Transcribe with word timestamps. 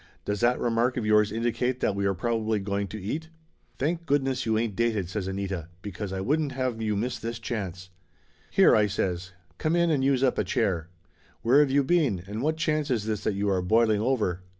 "Does 0.25 0.39
that 0.39 0.59
remark 0.59 0.97
of 0.97 1.05
yours 1.05 1.31
indicate 1.31 1.79
that 1.81 1.93
we 1.93 2.07
are 2.07 2.15
probably 2.15 2.57
going 2.57 2.87
to 2.87 2.99
eat?" 2.99 3.29
"Thank 3.77 4.07
goodness 4.07 4.47
you 4.47 4.57
ain't 4.57 4.75
dated," 4.75 5.07
says 5.07 5.27
Anita, 5.27 5.67
"be 5.83 5.91
cause 5.91 6.11
I 6.11 6.21
wouldn't 6.21 6.53
have 6.53 6.81
you 6.81 6.95
miss 6.95 7.19
this 7.19 7.37
chance!" 7.37 7.91
"Here!" 8.49 8.75
I 8.75 8.87
says. 8.87 9.31
"Come 9.59 9.75
in 9.75 9.91
and 9.91 10.03
use 10.03 10.23
up 10.23 10.39
a 10.39 10.43
chair. 10.43 10.89
Where 11.43 11.59
have 11.59 11.69
you 11.69 11.83
been, 11.83 12.23
and 12.25 12.41
what 12.41 12.57
chance 12.57 12.89
is 12.89 13.05
this 13.05 13.23
that 13.25 13.35
you 13.35 13.47
are 13.51 13.61
boiling 13.61 14.01
over?" 14.01 14.41